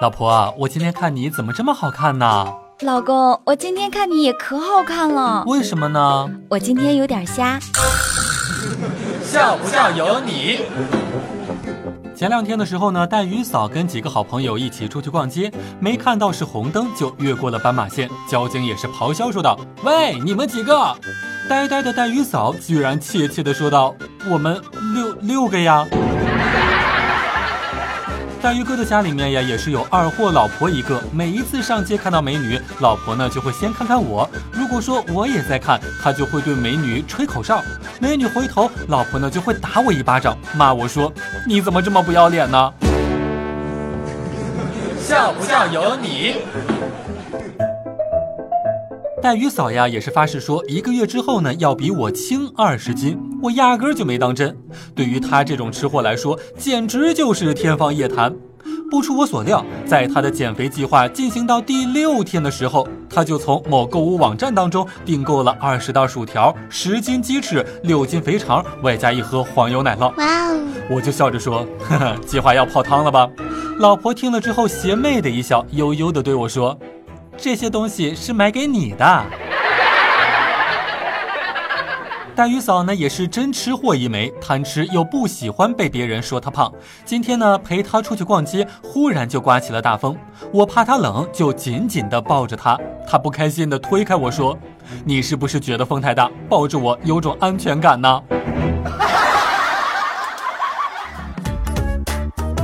[0.00, 2.46] 老婆，我今天看你怎么这么好看呢？
[2.82, 5.42] 老公，我今天看你也可好看了。
[5.44, 6.30] 为什么呢？
[6.48, 7.58] 我今天有点瞎。
[9.24, 10.60] 笑不笑由你。
[12.14, 20.94] 前两天的时候呢，带鱼嫂跟几个好朋友一起出去逛街，没看到是红灯就越过了斑马线，交警也是咆哮说道：“喂，你们几个？”
[21.50, 23.92] 呆呆的带鱼嫂居然怯怯的说道
[24.30, 24.62] ：“我们
[24.94, 25.84] 六六个呀。”
[28.40, 31.02] 大鱼哥的家里面呀，也是有二货老婆一个。
[31.12, 34.28] 每一次上街看到美女，老婆呢就会先看看我。
[34.52, 37.62] 如果说我也在看，他就会对美女吹口哨。
[38.00, 41.12] 美女回头，老婆呢就会打我一巴掌，骂我说
[41.46, 42.72] ：“你怎么这么不要脸呢？”
[45.02, 46.36] 笑不笑由你。
[49.20, 53.18] 带鱼嫂呀，也是发誓说一个月之后呢，要比我轻二十斤。
[53.42, 54.56] 我压根儿就没当真。
[54.94, 58.34] 对于她这种吃货来说，简直就是天方夜谭。
[58.90, 70.14] 不出我所料，在她的减肥计划进行到第六天的时候，她就从某购物网站当中订购了二十袋薯条、十斤鸡翅、六斤肥肠，外加一盒黄油奶酪。
[70.16, 70.60] 哇哦！
[70.90, 73.28] 我就笑着说：“呵呵，计划要泡汤了吧？”
[73.78, 76.78] 老婆听了之后邪魅的一笑，悠悠的对我说。
[77.38, 79.04] 这些东西是买给你的。
[82.34, 86.72] 大鱼嫂呢也是真吃货一枚，贪吃又不喜欢被别人说她胖。
[87.04, 90.16] 今天呢陪她出去逛街，忽然就刮起了大风，
[90.52, 92.78] 我怕她冷，就紧紧的抱着她。
[93.06, 94.56] 她不开心的推开我说
[95.04, 98.22] ：“你是不是觉得风太大，抱着我有种安全感呢？”